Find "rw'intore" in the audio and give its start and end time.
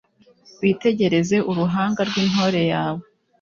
2.09-2.61